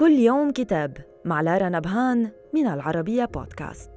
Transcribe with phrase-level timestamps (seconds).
[0.00, 3.90] كل يوم كتاب مع لارا نبهان من العربية بودكاست.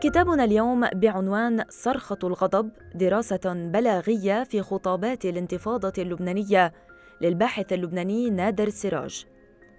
[0.00, 6.72] كتابنا اليوم بعنوان صرخة الغضب دراسة بلاغية في خطابات الانتفاضة اللبنانية
[7.20, 9.26] للباحث اللبناني نادر سراج.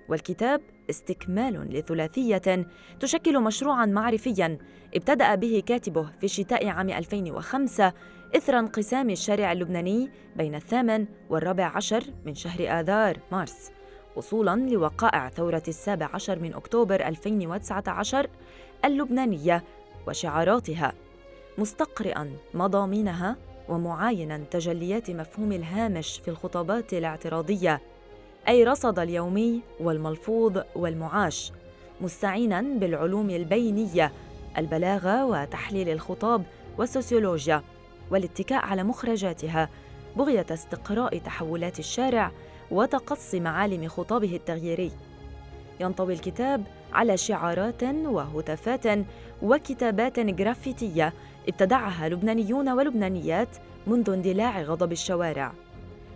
[0.09, 2.67] والكتاب استكمال لثلاثية
[2.99, 4.57] تشكل مشروعا معرفيا.
[4.95, 7.93] ابتدأ به كاتبه في شتاء عام 2005
[8.35, 13.71] إثر انقسام الشارع اللبناني بين الثامن والرابع عشر من شهر آذار مارس.
[14.15, 18.29] وصولا لوقائع ثورة السابع عشر من أكتوبر 2019
[18.85, 19.63] اللبنانية
[20.07, 20.93] وشعاراتها.
[21.57, 23.35] مستقرئا مضامينها
[23.69, 27.81] ومعاينا تجليات مفهوم الهامش في الخطابات الاعتراضية.
[28.47, 31.51] أي رصد اليومي والملفوظ والمعاش
[32.01, 34.11] مستعينا بالعلوم البينية
[34.57, 36.43] البلاغة وتحليل الخطاب
[36.77, 37.61] والسوسيولوجيا
[38.11, 39.69] والاتكاء على مخرجاتها
[40.17, 42.31] بغية استقراء تحولات الشارع
[42.71, 44.91] وتقصي معالم خطابه التغييري.
[45.79, 49.05] ينطوي الكتاب على شعارات وهتافات
[49.41, 51.13] وكتابات جرافيتية
[51.47, 53.49] ابتدعها لبنانيون ولبنانيات
[53.87, 55.53] منذ اندلاع غضب الشوارع.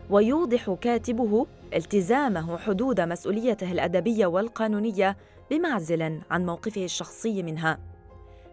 [0.10, 5.18] ويوضح كاتبه التزامه حدود مسؤوليته الأدبية والقانونية
[5.52, 7.80] بمعزل عن موقفه الشخصي منها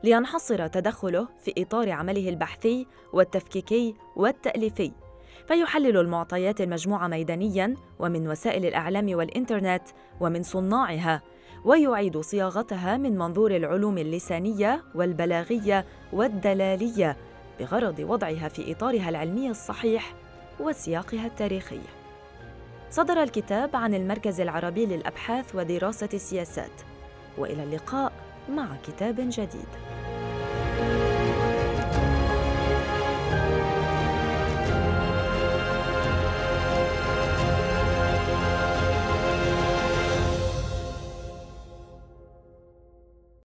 [0.04, 4.92] لينحصر تدخله في إطار عمله البحثي والتفكيكي والتأليفي
[5.48, 9.82] فيحلل المعطيات المجموعة ميدانيا ومن وسائل الإعلام والإنترنت
[10.20, 11.22] ومن صناعها
[11.64, 17.16] ويعيد صياغتها من منظور العلوم اللسانية والبلاغية والدلالية
[17.60, 20.14] بغرض وضعها في إطارها العلمي الصحيح
[20.60, 21.80] وسياقها التاريخي.
[22.90, 26.80] صدر الكتاب عن المركز العربي للأبحاث ودراسة السياسات.
[27.38, 28.12] وإلى اللقاء
[28.50, 29.68] مع كتاب جديد.